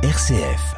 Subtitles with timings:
[0.00, 0.76] RCF.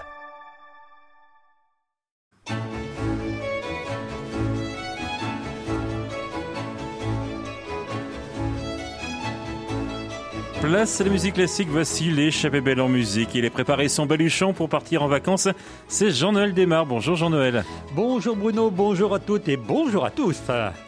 [10.62, 13.34] Place à la musique classique, voici l'échappée belle en musique.
[13.34, 15.48] Il est préparé son baluchon pour partir en vacances.
[15.86, 16.86] C'est Jean-Noël Desmar.
[16.86, 17.66] Bonjour Jean-Noël.
[17.94, 20.40] Bonjour Bruno, bonjour à toutes et bonjour à tous.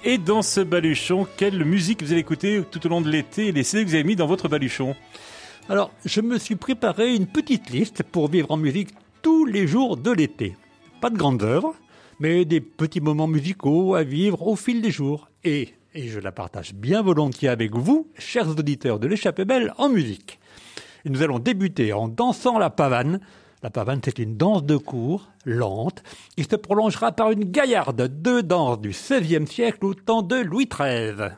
[0.04, 3.52] Et dans ce baluchon, quelle musique vous allez écouter tout au long de l'été et
[3.52, 4.96] les CD que vous avez mis dans votre baluchon?
[5.68, 8.90] Alors, je me suis préparé une petite liste pour vivre en musique
[9.22, 10.56] tous les jours de l'été.
[11.00, 11.74] Pas de grandes œuvres,
[12.20, 15.28] mais des petits moments musicaux à vivre au fil des jours.
[15.44, 19.90] Et et je la partage bien volontiers avec vous, chers auditeurs de l'échappée belle en
[19.90, 20.38] musique.
[21.04, 23.20] Et nous allons débuter en dansant la pavane.
[23.62, 26.02] La pavane, c'est une danse de cour, lente,
[26.34, 30.66] qui se prolongera par une gaillarde, deux danses du XVIe siècle au temps de Louis
[30.66, 31.32] XIII.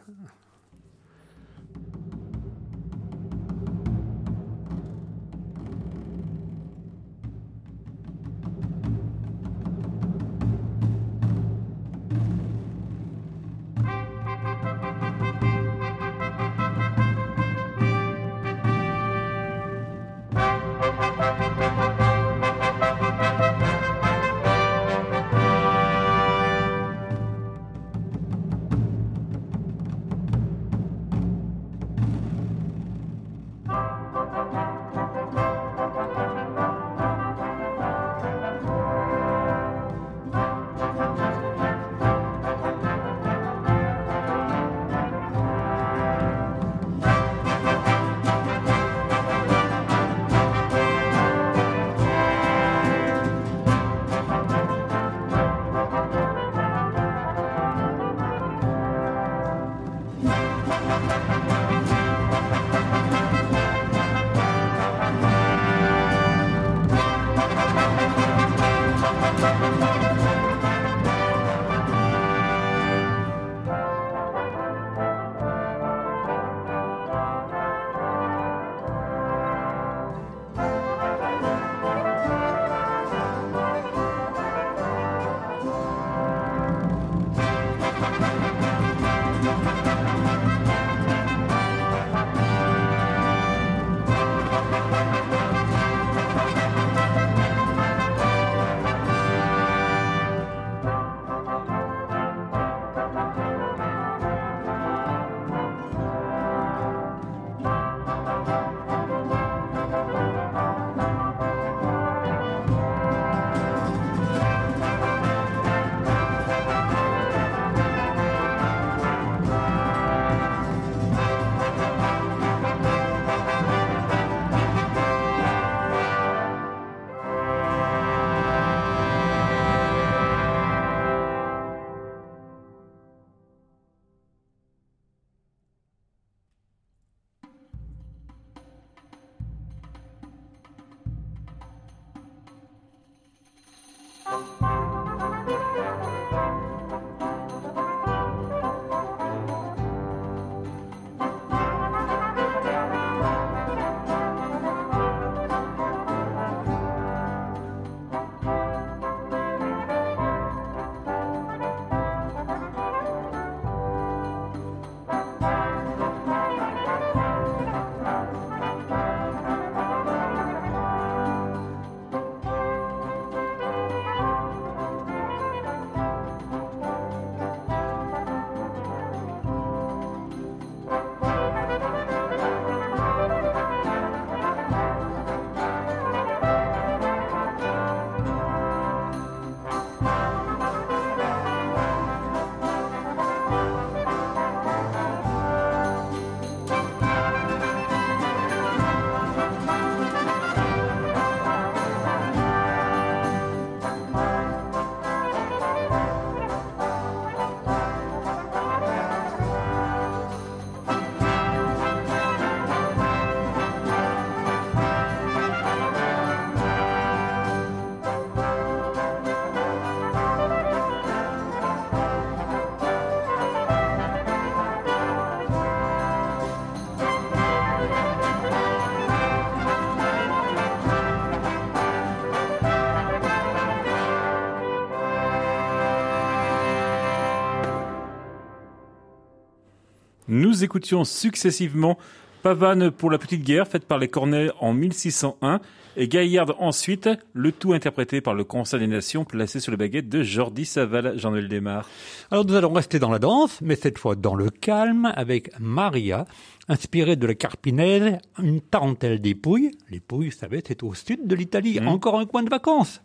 [240.35, 241.97] Nous écoutions successivement
[242.43, 245.61] Pavane pour la petite guerre, faite par les Cornets en 1601,
[245.97, 250.09] et Gaillarde ensuite, le tout interprété par le Conseil des Nations, placé sur les baguettes
[250.09, 251.89] de Jordi Saval, Jean-Noël Desmar.
[252.33, 256.27] Alors nous allons rester dans la danse, mais cette fois dans le calme, avec Maria,
[256.67, 259.71] inspirée de la Carpinelle, une tarentelle des Pouilles.
[259.89, 261.87] Les Pouilles, vous savez, c'est au sud de l'Italie, Mmh.
[261.87, 263.01] encore un coin de vacances.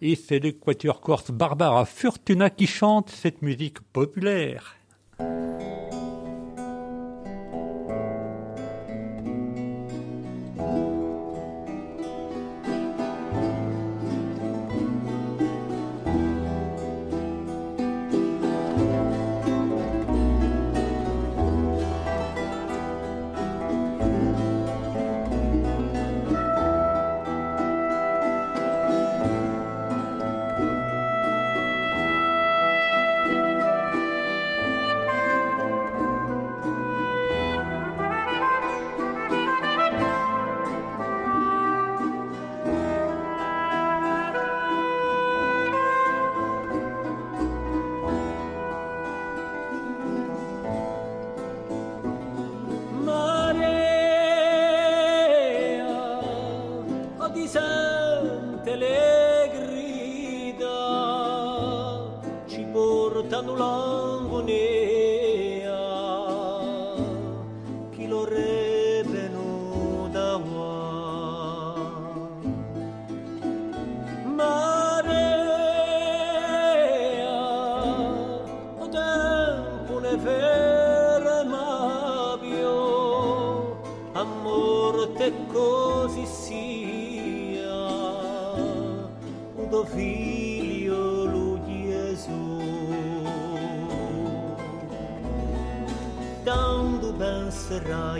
[0.00, 4.76] Et c'est l'équateur corse Barbara Furtuna qui chante cette musique populaire.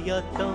[0.09, 0.48] Penserai a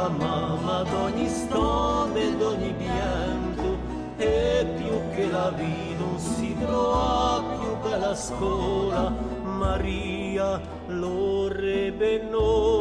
[0.00, 3.76] la mamma d'ogni stone d'ogni pianto
[4.16, 9.12] e più che la vita non si trova più bella scuola
[9.42, 12.79] Maria lo rebenno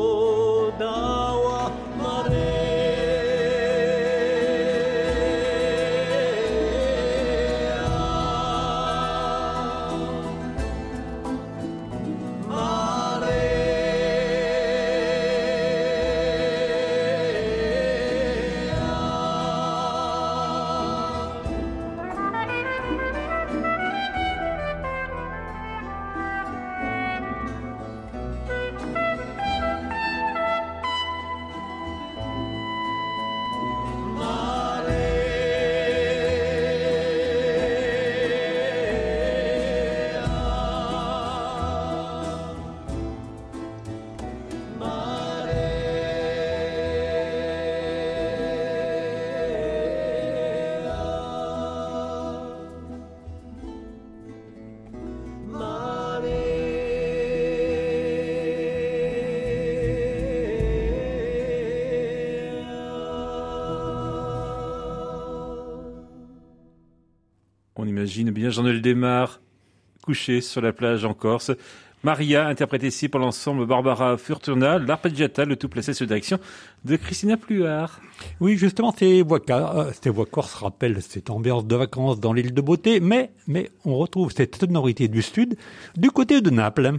[68.10, 69.40] imagine bien Jean-Noël Desmar
[70.02, 71.52] couché sur la plage en Corse.
[72.02, 76.40] Maria, interprétée ici par l'ensemble Barbara Furtuna, l'arpeggiata, le tout placé sous direction
[76.86, 78.02] de Christina Pluart.
[78.40, 82.52] Oui, justement, ces voix, euh, ces voix corses rappellent cette ambiance de vacances dans l'île
[82.52, 85.56] de beauté, mais, mais on retrouve cette sonorité du sud
[85.96, 86.94] du côté de Naples.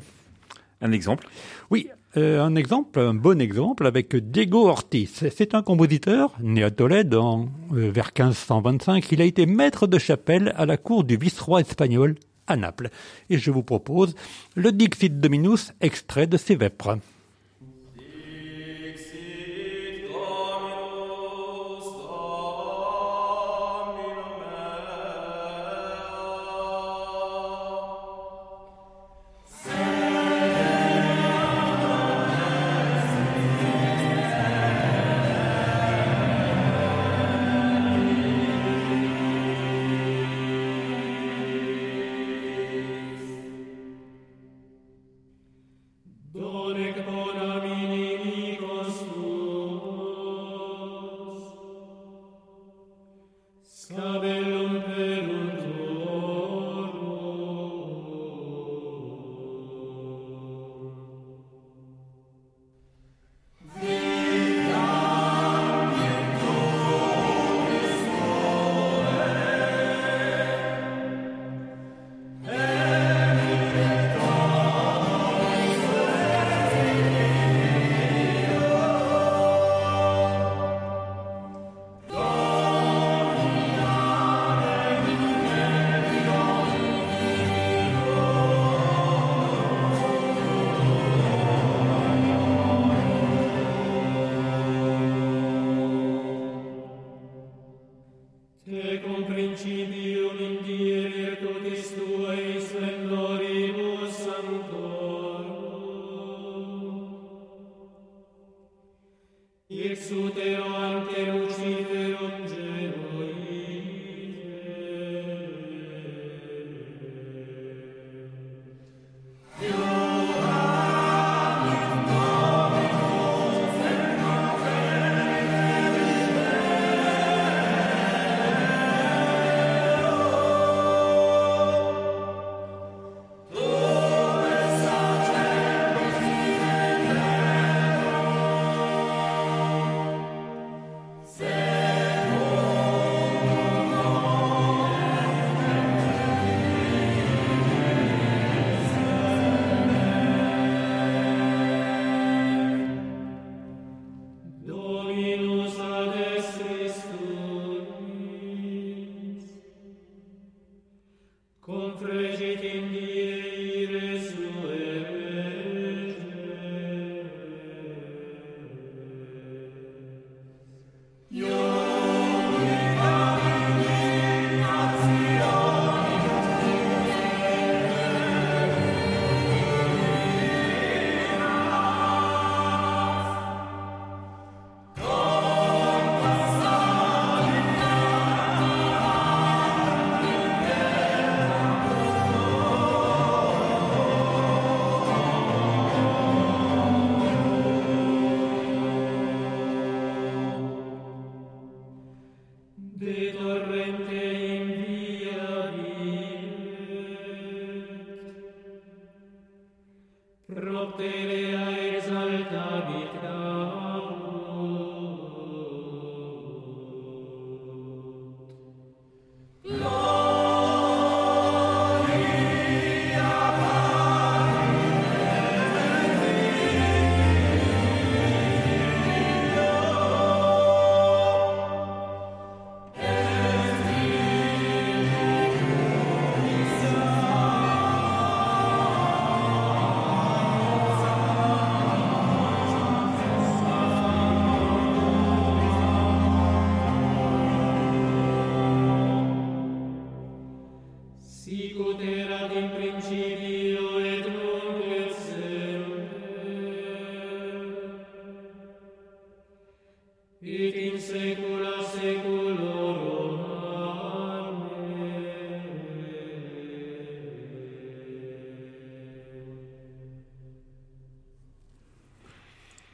[0.81, 1.27] Un exemple?
[1.71, 5.29] Oui, euh, un exemple, un bon exemple avec Diego Ortiz.
[5.31, 9.13] C'est un compositeur né à Tolède en, euh, vers 1525.
[9.13, 12.17] Il a été maître de chapelle à la cour du vice-roi espagnol
[12.49, 12.91] à Naples.
[13.29, 14.17] Et je vous propose
[14.57, 16.99] le Dixit Dominus, extrait de ses vêpres.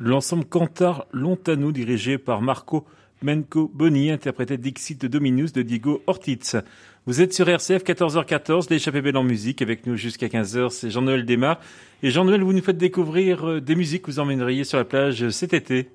[0.07, 2.87] L'ensemble Cantar Lontano dirigé par Marco
[3.23, 4.13] Menco Boni
[4.57, 6.63] Dixit Dominus de Diego Ortiz.
[7.07, 11.27] Vous êtes sur RCF 14h14, l'échappée belle en musique avec nous jusqu'à 15h, c'est Jean-Noël
[11.27, 11.59] Desmar.
[12.05, 15.29] Et Jean-Noël, vous nous faites découvrir euh, des musiques que vous emmèneriez sur la plage
[15.31, 15.91] cet été.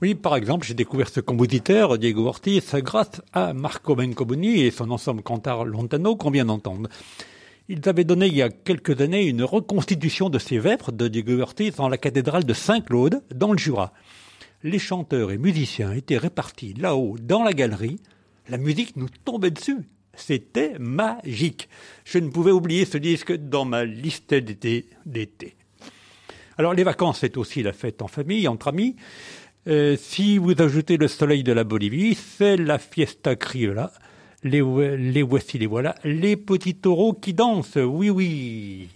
[0.00, 4.90] Oui, par exemple, j'ai découvert ce compositeur, Diego Ortiz, grâce à Marco Bencoboni et son
[4.90, 6.88] ensemble Cantar Lontano qu'on vient d'entendre.
[7.68, 11.38] Ils avaient donné il y a quelques années une reconstitution de ces vêpres de Diego
[11.40, 13.92] Ortiz dans la cathédrale de Saint-Claude, dans le Jura.
[14.64, 18.00] Les chanteurs et musiciens étaient répartis là-haut, dans la galerie.
[18.48, 19.78] La musique nous tombait dessus.
[20.14, 21.68] C'était magique.
[22.04, 25.56] Je ne pouvais oublier ce disque dans ma liste d'été.
[26.58, 28.96] Alors les vacances, c'est aussi la fête en famille, entre amis.
[29.68, 33.92] Euh, si vous ajoutez le soleil de la Bolivie, c'est la fiesta criolla.
[34.44, 38.88] Les, vo- les voici, les voilà, les petits taureaux qui dansent, oui, oui.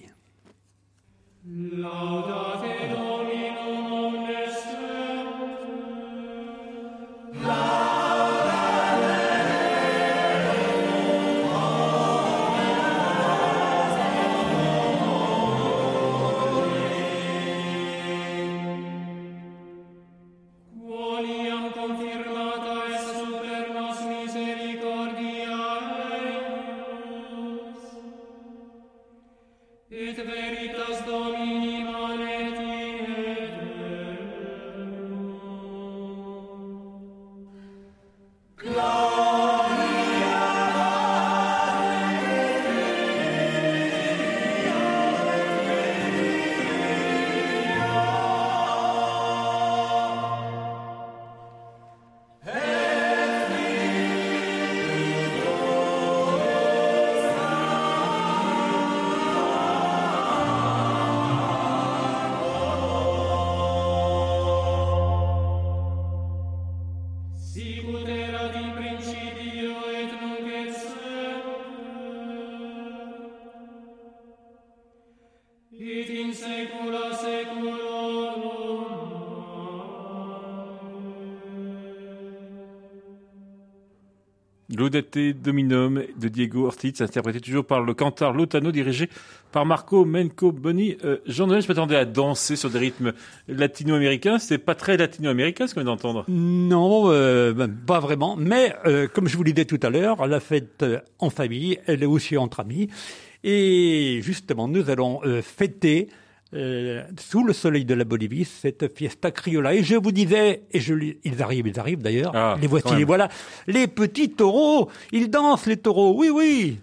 [85.33, 89.09] Dominum de Diego Ortiz, interprété toujours par le cantar Lotano, dirigé
[89.53, 90.97] par Marco Menco Boni.
[91.05, 93.13] Euh, Jean-Noël, je m'attendais à danser sur des rythmes
[93.49, 94.39] latino-américains.
[94.39, 96.25] C'est pas très latino-américain ce qu'on vient d'entendre.
[96.29, 98.37] Non, euh, ben, pas vraiment.
[98.37, 101.79] Mais euh, comme je vous l'ai dit tout à l'heure, la fête euh, en famille,
[101.87, 102.89] elle est aussi entre amis.
[103.45, 106.09] Et justement, nous allons fêter
[106.55, 109.75] euh, sous le soleil de la Bolivie cette fiesta criolla.
[109.75, 112.33] Et je vous disais, et je, ils arrivent, ils arrivent d'ailleurs.
[112.35, 113.29] Ah, les voici, les voilà.
[113.67, 116.15] Les petits taureaux, ils dansent les taureaux.
[116.17, 116.79] Oui, oui.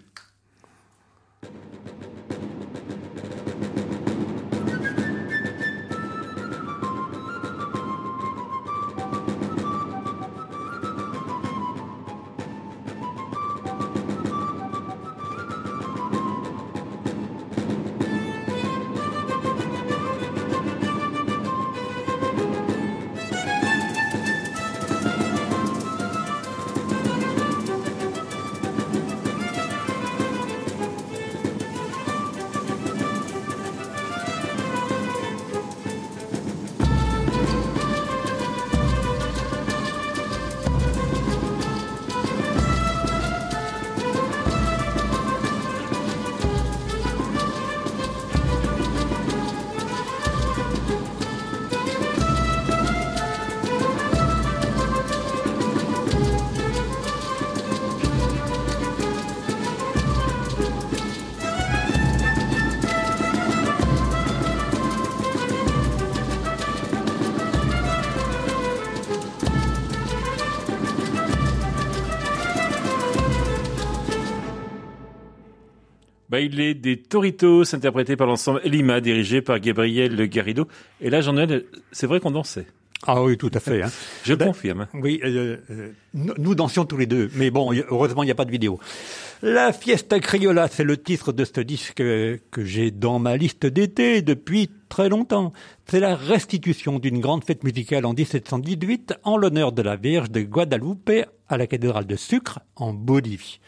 [76.34, 80.66] Baile des Toritos, interprété par l'ensemble Lima, dirigé par Gabriel Garrido.
[81.00, 82.66] Et là, Jean-Noël, c'est vrai qu'on dansait.
[83.06, 83.82] Ah oui, tout à fait.
[83.82, 83.90] hein.
[84.24, 84.88] Je Ben, confirme.
[84.94, 88.46] Oui, euh, euh, nous dansions tous les deux, mais bon, heureusement, il n'y a pas
[88.46, 88.80] de vidéo.
[89.42, 93.66] La Fiesta Criolla, c'est le titre de ce disque que, que j'ai dans ma liste
[93.66, 95.52] d'été depuis très longtemps.
[95.86, 100.40] C'est la restitution d'une grande fête musicale en 1718 en l'honneur de la Vierge de
[100.40, 101.10] Guadalupe
[101.48, 103.60] à la cathédrale de Sucre en Bolivie.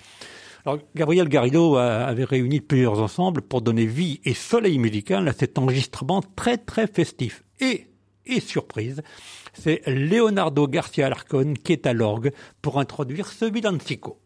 [0.95, 6.23] Gabriel Garrido avait réuni plusieurs ensembles pour donner vie et soleil musical à cet enregistrement
[6.35, 7.45] très très festif.
[7.61, 7.87] Et,
[8.25, 9.03] et surprise,
[9.55, 14.19] c'est Leonardo Garcia Alarcón qui est à l'orgue pour introduire ce villancico.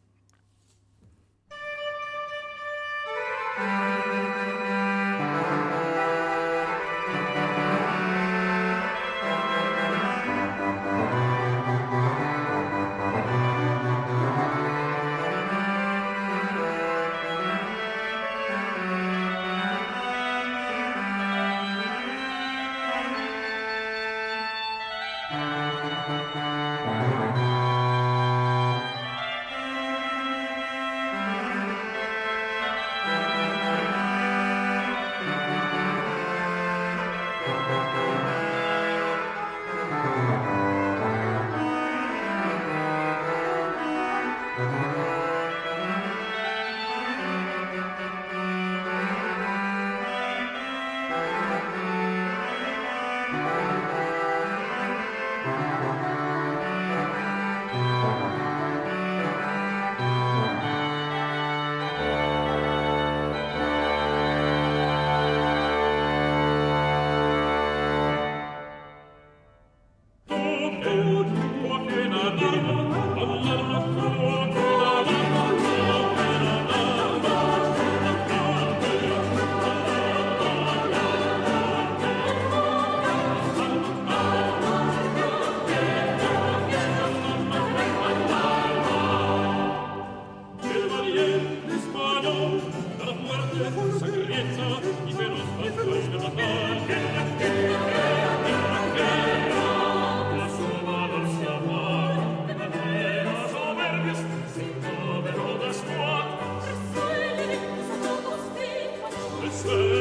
[109.64, 109.99] La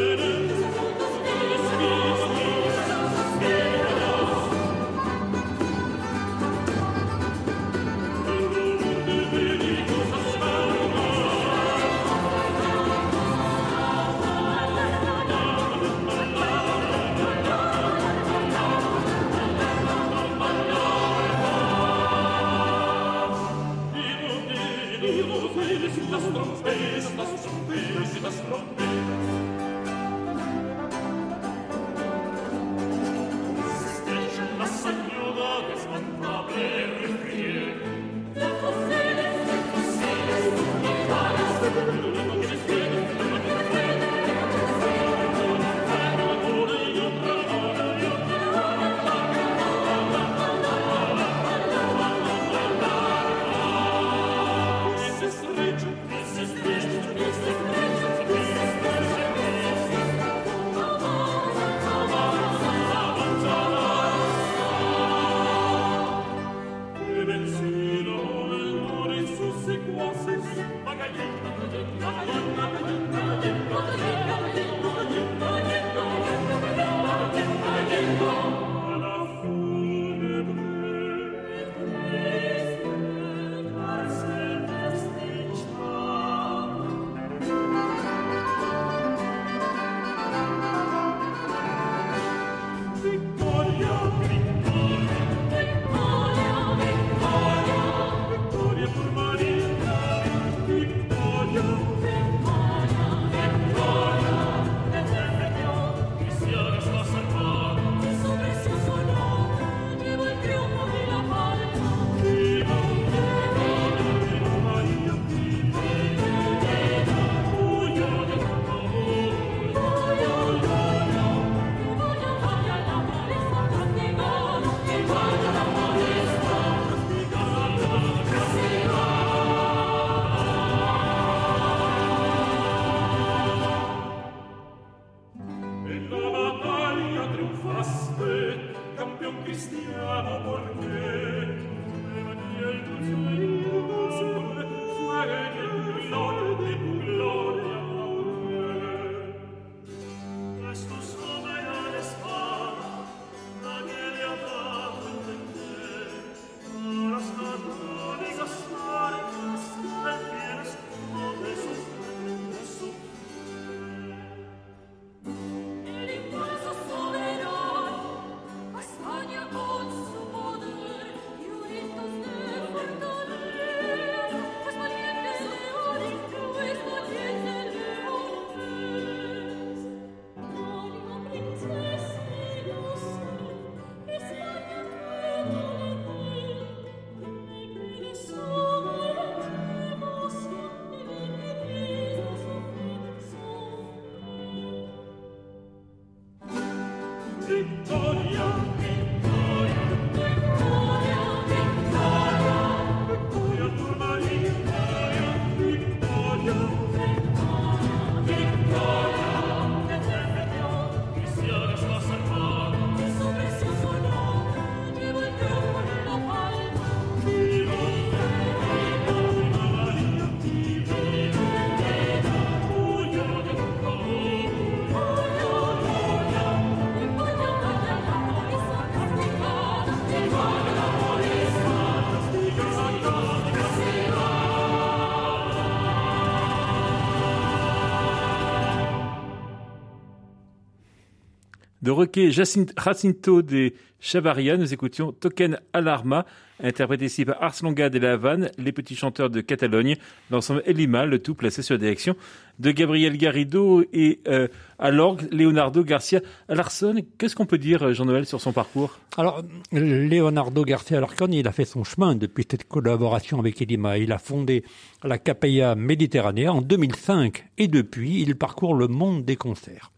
[241.89, 246.27] De Roque Jacinto de Chavaria, nous écoutions Token Alarma,
[246.61, 249.95] interprété ici par Ars Longa de la Havane, les petits chanteurs de Catalogne,
[250.29, 252.15] l'ensemble Elima, le tout placé sur la direction
[252.59, 254.47] de Gabriel Garrido et euh,
[254.77, 257.01] à l'orgue Leonardo Garcia Larson.
[257.17, 258.99] Qu'est-ce qu'on peut dire, Jean-Noël, sur son parcours?
[259.17, 263.97] Alors, Leonardo Garcia Larson, il a fait son chemin depuis cette collaboration avec Elima.
[263.97, 264.63] Il a fondé
[265.03, 269.89] la Capella Méditerranée en 2005 et depuis, il parcourt le monde des concerts.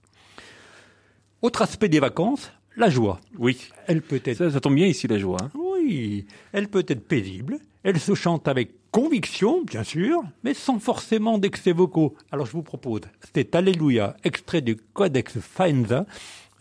[1.41, 3.19] Autre aspect des vacances, la joie.
[3.37, 3.69] Oui.
[3.87, 4.49] Elle peut être.
[4.49, 5.37] Ça, tombe bien ici, la joie.
[5.41, 5.49] Hein.
[5.55, 6.25] Oui.
[6.53, 7.59] Elle peut être paisible.
[7.83, 12.15] Elle se chante avec conviction, bien sûr, mais sans forcément d'excès vocaux.
[12.31, 13.01] Alors je vous propose,
[13.33, 16.05] c'est Alléluia, extrait du Codex Faenza,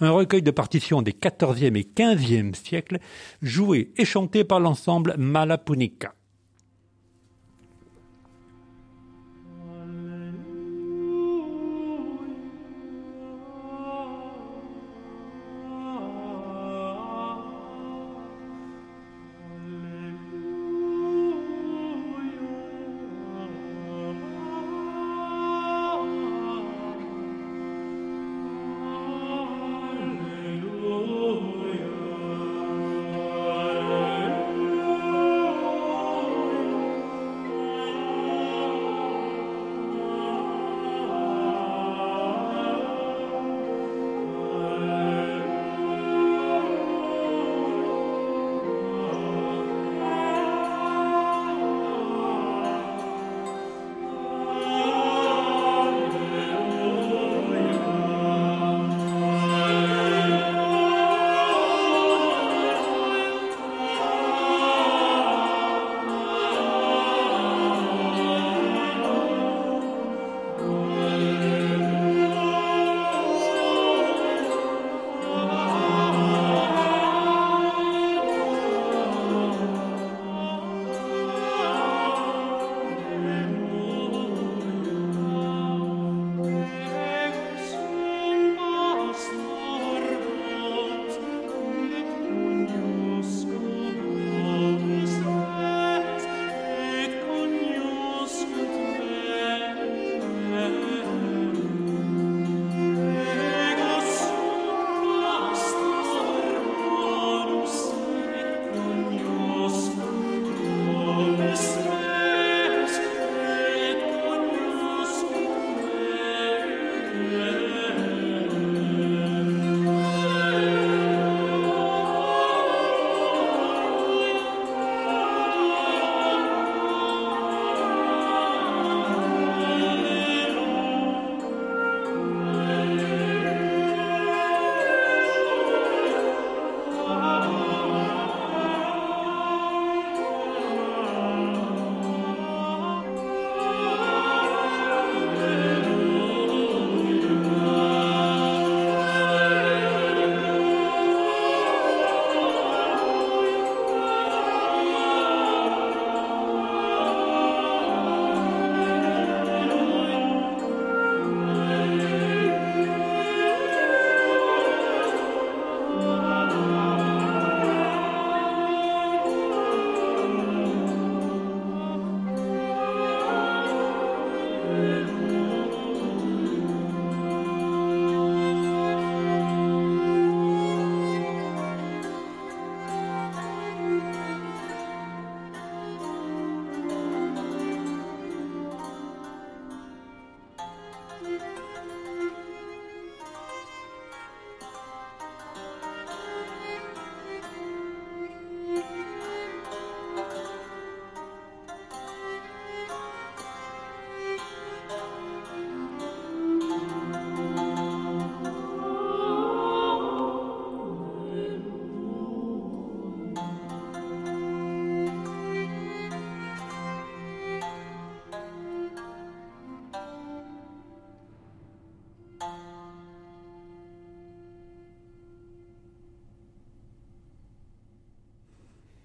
[0.00, 3.00] un recueil de partitions des 14e et 15e siècles,
[3.42, 6.14] joué et chanté par l'ensemble Malapunica.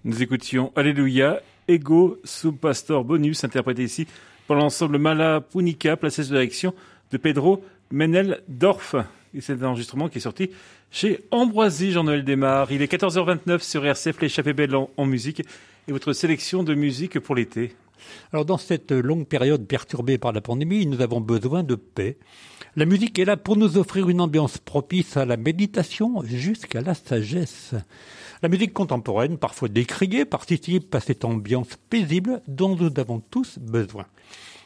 [0.06, 4.06] Nous écoutions Alléluia, Ego sub Pastor Bonus, interprété ici
[4.48, 6.76] par l'ensemble Mala Punica, placé sous direction
[7.12, 8.98] de Pedro Menel-Dorf.
[9.34, 10.52] Et c'est un enregistrement qui est sorti
[10.92, 12.72] chez Ambroisie, Jean-Noël Desmar.
[12.72, 15.42] Il est 14h29 sur RCF, l'échappée belle en musique
[15.88, 17.74] et votre sélection de musique pour l'été.
[18.32, 22.18] Alors dans cette longue période perturbée par la pandémie, nous avons besoin de paix.
[22.78, 26.94] La musique est là pour nous offrir une ambiance propice à la méditation jusqu'à la
[26.94, 27.74] sagesse.
[28.44, 34.06] La musique contemporaine, parfois décriée, participe à cette ambiance paisible dont nous avons tous besoin.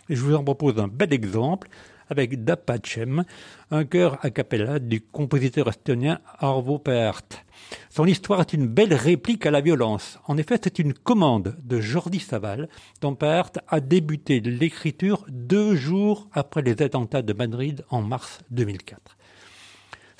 [0.10, 1.69] Je vous en propose un bel exemple
[2.10, 3.24] avec Da Pacem,
[3.72, 7.45] un chœur a cappella du compositeur estonien Arvo Pärt.
[7.89, 10.19] Son histoire est une belle réplique à la violence.
[10.26, 12.69] En effet, c'est une commande de Jordi Saval,
[13.02, 19.17] dont Pärt a débuté l'écriture deux jours après les attentats de Madrid en mars 2004.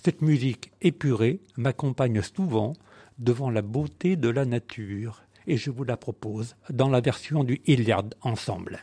[0.04, 2.74] Cette musique épurée m'accompagne souvent
[3.18, 7.60] devant la beauté de la nature et je vous la propose dans la version du
[7.66, 8.80] Hilliard Ensemble.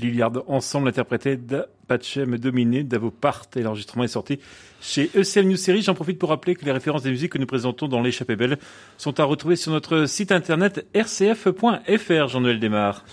[0.00, 4.38] Liliard ensemble interprété d'Apache Dominé d'Avo Part et l'enregistrement est sorti
[4.80, 5.82] chez ECL New Series.
[5.82, 8.58] J'en profite pour rappeler que les références des musiques que nous présentons dans l'échappée belle
[8.98, 12.28] sont à retrouver sur notre site internet rcf.fr.
[12.28, 13.04] Jean-Noël Desmar.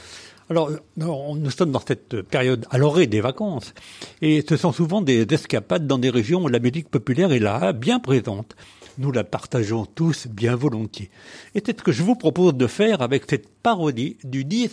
[0.49, 3.73] Alors, nous sommes dans cette période à l'orée des vacances,
[4.21, 7.71] et ce sont souvent des escapades dans des régions où la musique populaire est là,
[7.71, 8.55] bien présente.
[8.97, 11.09] Nous la partageons tous bien volontiers.
[11.55, 14.69] Et c'est ce que je vous propose de faire avec cette parodie du dies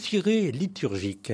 [0.52, 1.32] liturgique.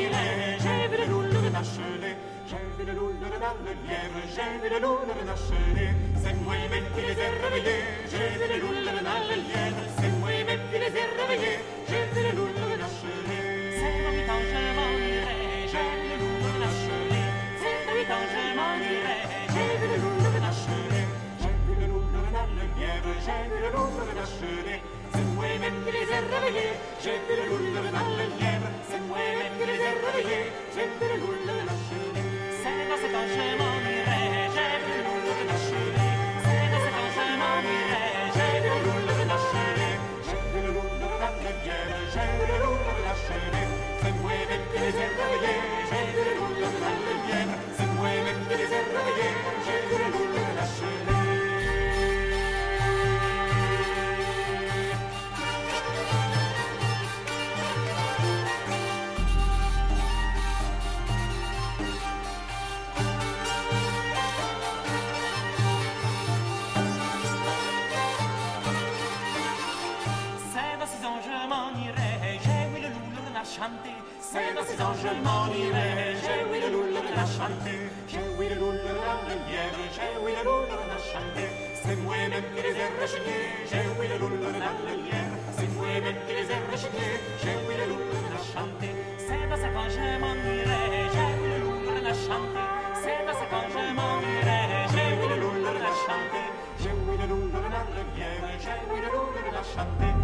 [0.00, 0.58] filet.
[0.62, 2.00] J'ai vu la le renacher,
[2.48, 5.88] j'ai vu lune dans le lièvre, j'ai vu la lune renacher.
[6.22, 8.30] C'est moi même qui les ai réveillés, j'ai
[8.62, 12.44] lune dans le lièvre, c'est moi même qui les ai réveillés, j'ai vu la le
[12.70, 13.18] renacher.
[13.78, 15.38] C'est moi quand je m'en irai,
[15.72, 17.02] j'ai vu la le renacher.
[17.60, 19.18] C'est moi quand je m'en irai,
[19.52, 20.82] j'ai vu la lune renacher.
[21.40, 24.99] J'ai vu la lune dans le lièvre, j'ai vu la le renacher.
[25.70, 26.00] Thank you.
[28.16, 28.68] le lièvre.
[29.08, 29.78] Moi-même les
[32.62, 34.24] C'est dans cet je m'en irai.
[34.54, 34.74] C'est
[36.70, 38.04] dans cet je m'en irai.
[38.62, 40.10] Le le le même les
[73.60, 73.96] chanter.
[74.20, 76.16] C'est dans ces ans je m'en irai.
[76.22, 77.80] J'ai oui le loul de la chanter.
[78.08, 79.84] J'ai oui le loul de la lièvre.
[79.96, 81.48] J'ai oui le loul de la chanter.
[81.82, 83.44] C'est moi même qui les ai rejetés.
[83.68, 84.72] J'ai oui le loul de la
[85.04, 85.36] lièvre.
[85.56, 87.12] C'est moi même qui les ai rejetés.
[87.42, 88.92] J'ai oui le loul de la chanter.
[89.26, 90.82] C'est dans ces ans je m'en irai.
[91.12, 92.66] J'ai oui le loul de la chanter.
[93.02, 94.60] C'est dans ces ans je m'en irai.
[94.92, 96.46] J'ai oui le loul de la chanter.
[96.80, 97.82] J'ai oui le loul de la
[98.16, 98.50] lièvre.
[98.64, 100.19] J'ai oui le loul de la chanter.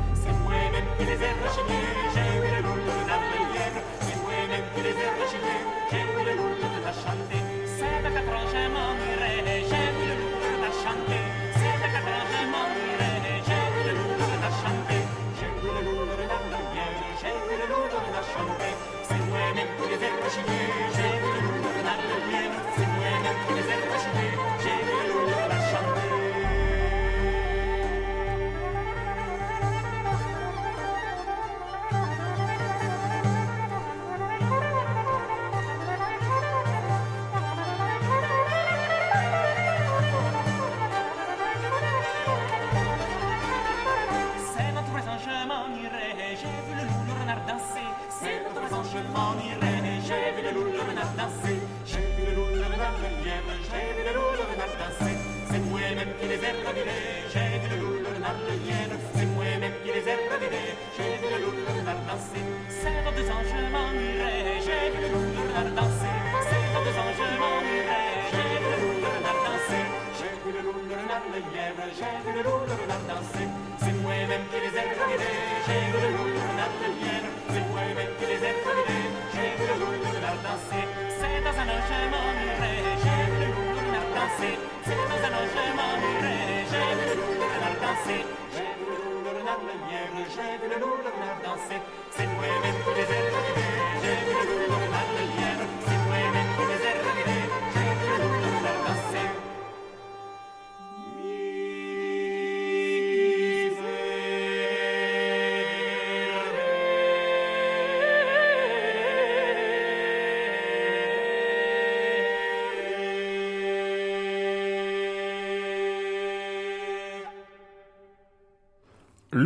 [7.77, 9.55] Sembra che trocemo mi re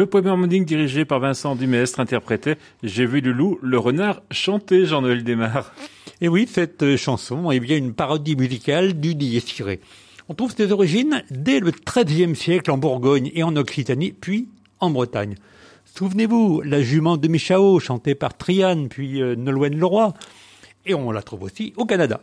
[0.00, 4.86] Le poème harmonique dirigé par Vincent Dumestre interprétait J'ai vu le loup, le renard chanter
[4.86, 5.74] Jean-Noël Desmar.
[6.22, 9.44] Et oui, cette euh, chanson est bien une parodie musicale du Dies.
[10.30, 14.48] On trouve ses origines dès le XIIIe siècle en Bourgogne et en Occitanie, puis
[14.78, 15.34] en Bretagne.
[15.84, 20.14] Souvenez-vous, la jument de Michao, chantée par Triane, puis euh, Nolwenn Leroy.
[20.86, 22.22] Et on la trouve aussi au Canada.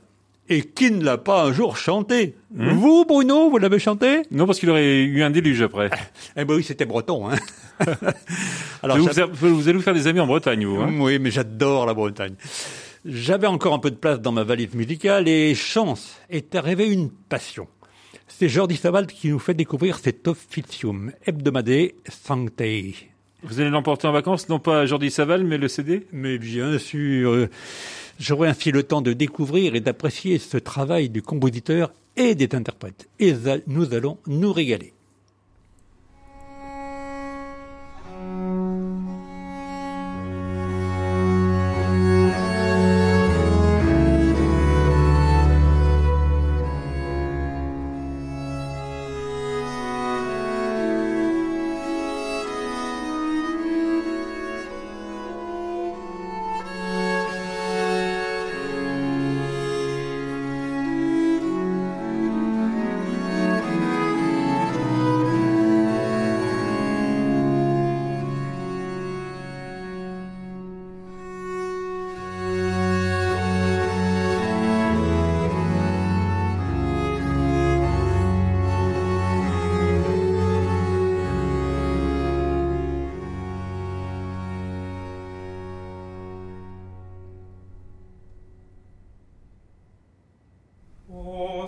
[0.49, 4.59] Et qui ne l'a pas un jour chanté Vous, Bruno, vous l'avez chanté Non, parce
[4.59, 5.89] qu'il aurait eu un déluge après.
[6.37, 7.29] Eh ben oui, c'était breton.
[7.29, 7.35] Hein.
[8.83, 10.79] Alors, vous, vous allez vous faire des amis en Bretagne, vous.
[10.79, 12.35] Hein Oui, mais j'adore la Bretagne.
[13.05, 17.09] J'avais encore un peu de place dans ma valise musicale et chance est arrivée une
[17.09, 17.67] passion.
[18.27, 22.95] C'est Jordi Savald qui nous fait découvrir cet officium hebdomadaire Sanctei.
[23.43, 27.31] vous allez l'emporter en vacances, non pas Jordi Saval, mais le CD Mais bien sûr,
[27.31, 27.49] euh,
[28.20, 33.07] j'aurai ainsi le temps de découvrir et d'apprécier ce travail du compositeur et des interprètes.
[33.20, 33.34] Et
[33.68, 34.93] nous allons nous régaler.
[91.10, 91.66] O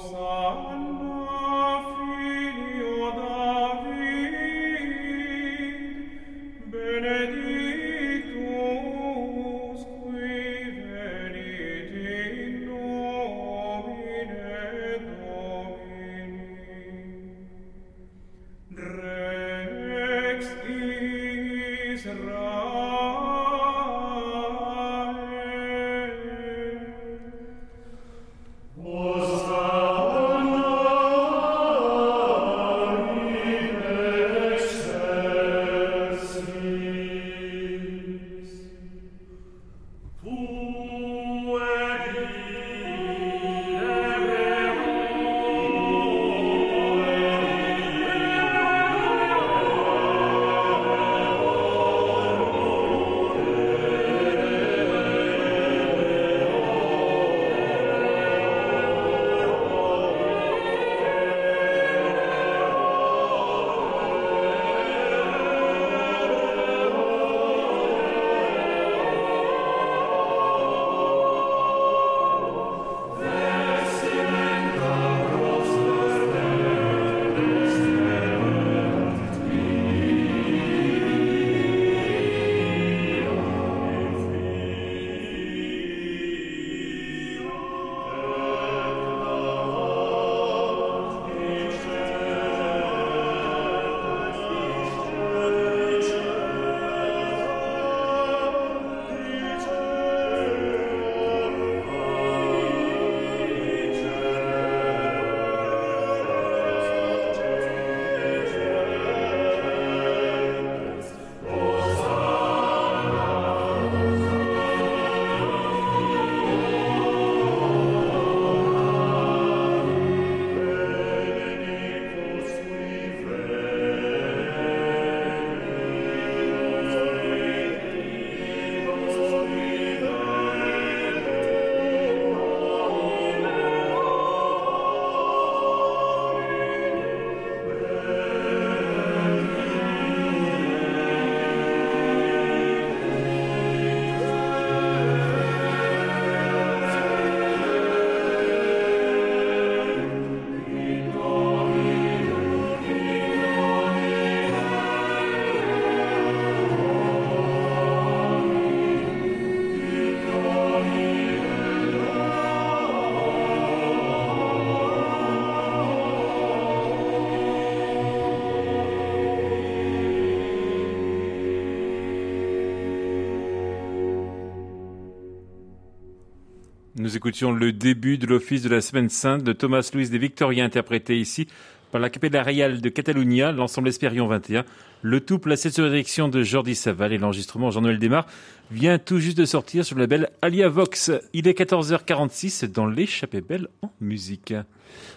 [177.10, 180.66] Nous écoutions le début de l'office de la Semaine Sainte de Thomas Louis des Victoriens,
[180.66, 181.48] interprété ici
[181.92, 184.64] par la Capella Real de Catalunya, l'ensemble Espérion 21,
[185.02, 188.28] le tout placé sous la direction de Jordi Saval et l'enregistrement Jean-Noël Desmar
[188.70, 191.12] vient tout juste de sortir sur le label Alia Vox.
[191.34, 194.54] Il est 14h46 dans l'échappée belle en musique.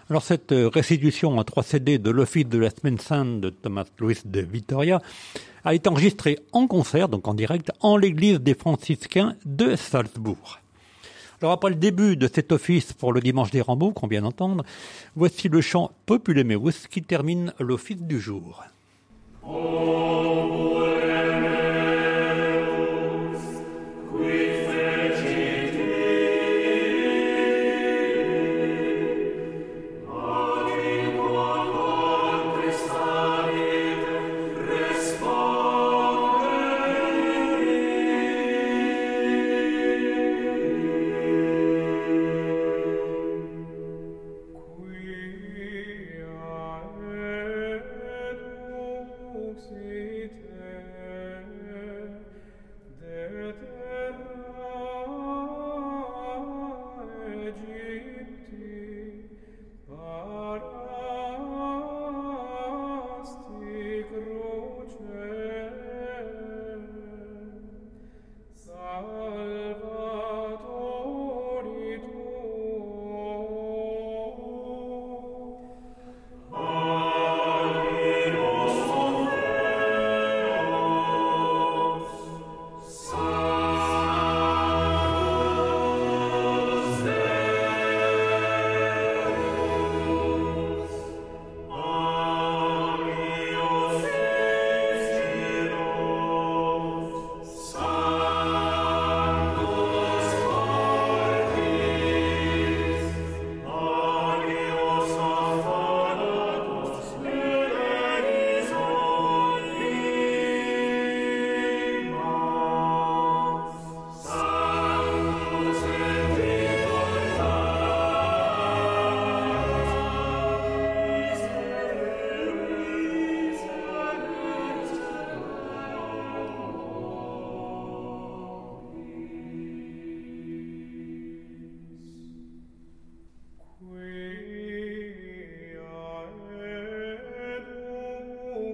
[0.09, 4.16] Alors cette restitution en 3 CD de l'Office de la Semaine Sainte de Thomas Louis
[4.24, 5.03] de Vitoria
[5.62, 10.61] a été enregistrée en concert, donc en direct, en l'église des franciscains de Salzbourg.
[11.43, 14.64] Alors après le début de cet office pour le dimanche des Rambeaux, qu'on vient d'entendre,
[15.16, 18.62] voici le chant Populemeus qui termine l'office du jour.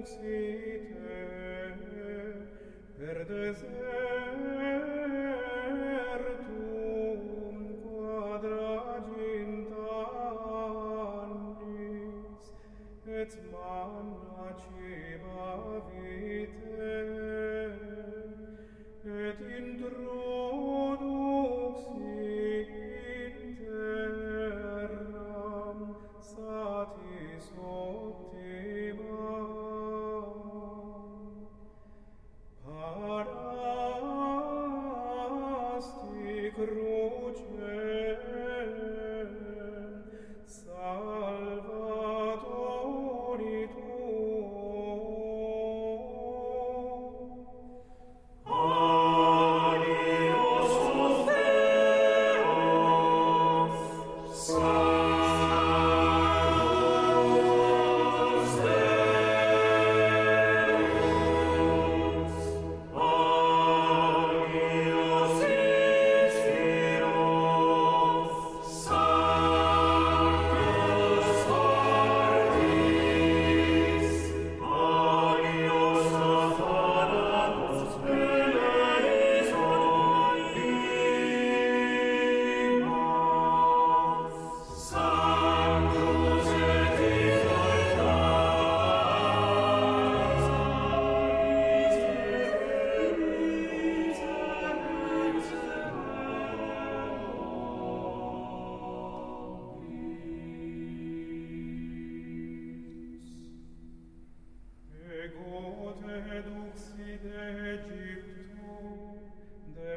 [0.05, 0.81] sit
[2.97, 3.25] per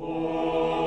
[0.00, 0.77] Oh.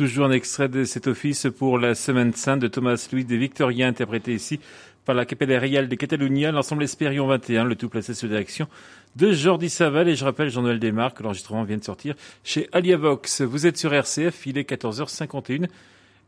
[0.00, 3.88] Toujours un extrait de cet office pour la Semaine Sainte de Thomas Louis des Victoriens,
[3.88, 4.58] interprété ici
[5.04, 8.66] par la Capella Real de Catalunya, l'ensemble Espérion 21, le tout placé sous direction
[9.16, 10.08] de Jordi Saval.
[10.08, 13.42] Et je rappelle, Jean-Noël Desmarques, que l'enregistrement vient de sortir chez Aliavox.
[13.42, 15.68] Vous êtes sur RCF, il est 14h51.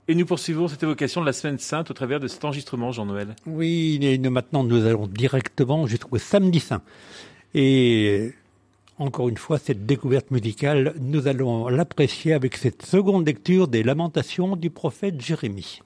[0.06, 3.28] Et nous poursuivons cette évocation de la Semaine Sainte au travers de cet enregistrement, Jean-Noël.
[3.46, 6.82] Oui, et maintenant nous allons directement jusqu'au samedi saint.
[7.54, 8.34] Et
[9.02, 14.54] encore une fois, cette découverte musicale, nous allons l'apprécier avec cette seconde lecture des lamentations
[14.56, 15.82] du prophète Jérémie.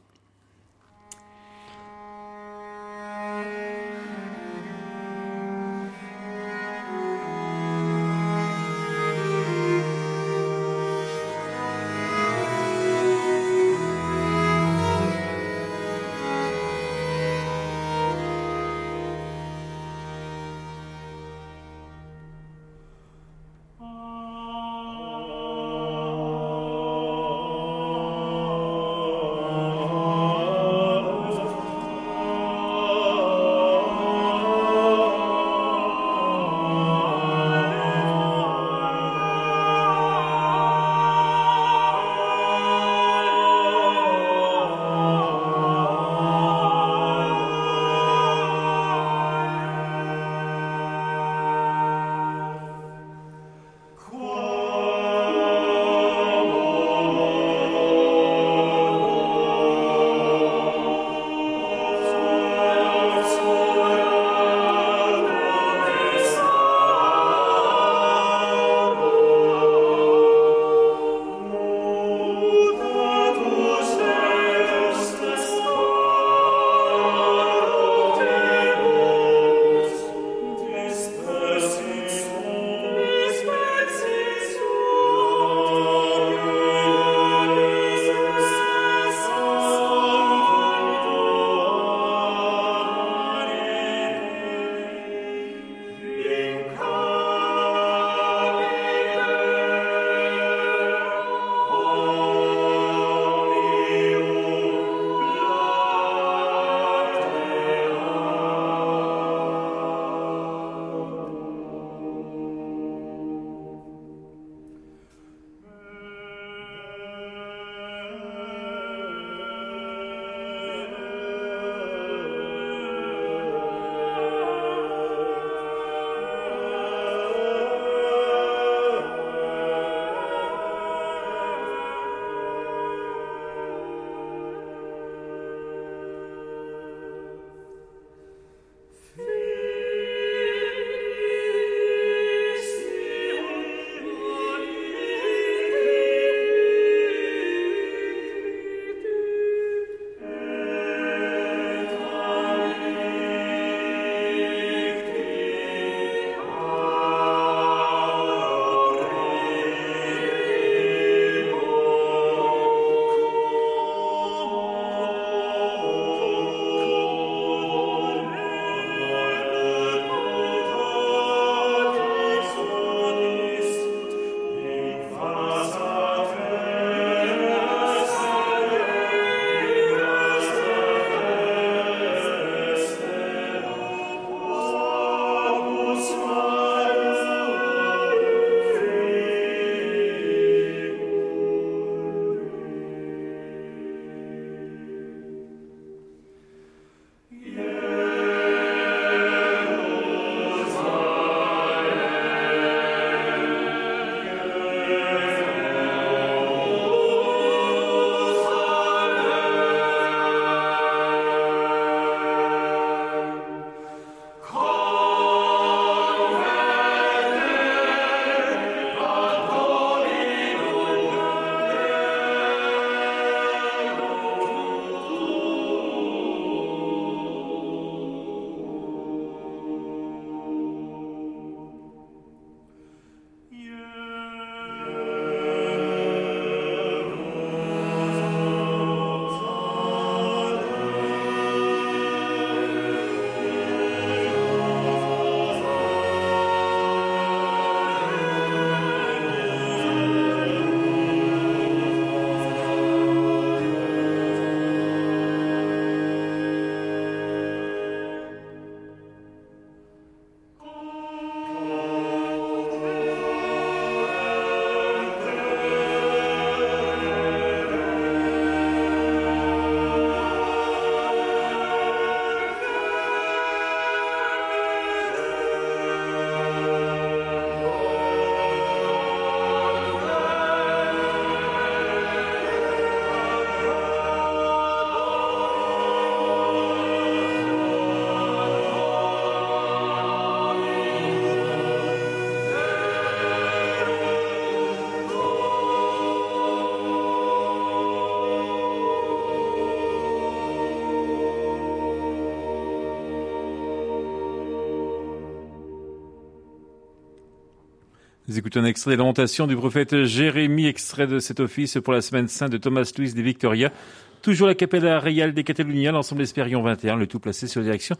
[308.36, 312.02] Nous écoutons un extrait de Lamentation du prophète Jérémie, extrait de cet office pour la
[312.02, 313.72] semaine sainte de Thomas Louis de Victoria.
[314.20, 317.96] Toujours la Capella Real des Catalunya, l'ensemble Espérion 21, le tout placé sous la direction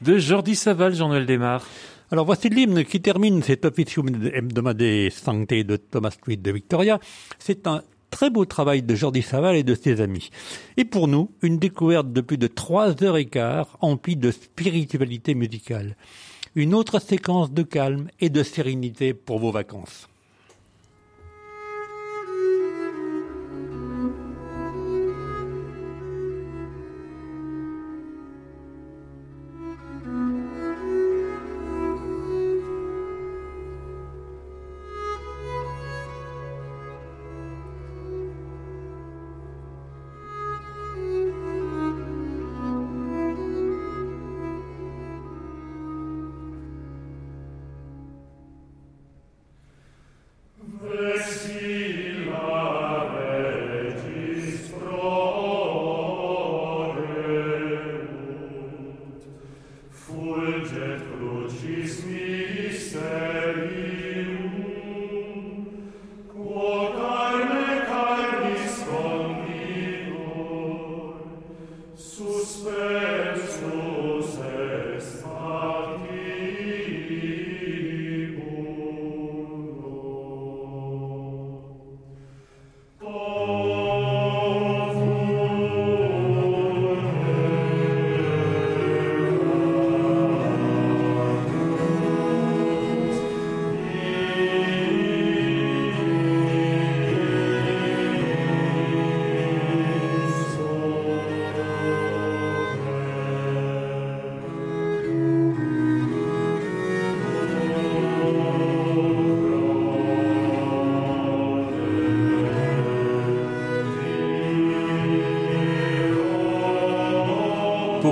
[0.00, 1.66] de Jordi Saval, Jean-Noël Desmar.
[2.12, 7.00] Alors voici l'hymne qui termine cet officium hebdomadaire santé de Thomas Louis de Victoria.
[7.40, 10.30] C'est un très beau travail de Jordi Saval et de ses amis.
[10.76, 15.34] Et pour nous, une découverte de plus de trois heures et quart emplie de spiritualité
[15.34, 15.96] musicale.
[16.56, 20.09] Une autre séquence de calme et de sérénité pour vos vacances.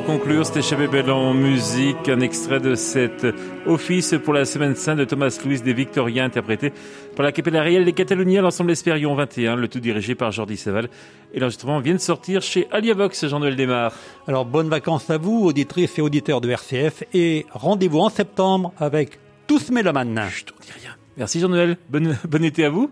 [0.09, 3.26] Pour conclure, c'était Chabébel en musique, un extrait de cet
[3.66, 6.72] office pour la semaine sainte de Thomas Louis des Victoriens, interprété
[7.14, 10.88] par la Capella Réelle des Cataloniens, l'ensemble Espérion 21, le tout dirigé par Jordi Saval.
[11.34, 13.92] Et l'enregistrement vient de sortir chez Aliavox, Jean-Noël Desmar.
[14.26, 19.18] Alors bonnes vacances à vous, auditrices et auditeurs de RCF, et rendez-vous en septembre avec
[19.46, 20.18] Tous Mélomanes.
[20.30, 20.92] Chut, on dit rien.
[21.18, 22.90] Merci Jean-Noël, bon, bon été à vous.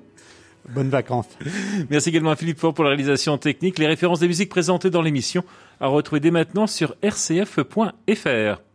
[0.75, 1.29] Bonnes vacances.
[1.91, 3.79] Merci également à Philippe Fort pour la réalisation technique.
[3.79, 5.45] Les références des musiques présentées dans l'émission
[5.81, 8.66] à retrouver dès maintenant sur rcf.fr.